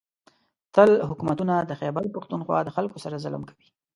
[0.75, 3.67] تل حکومتونه د خېبر پښتونخوا د خلکو سره ظلم کوي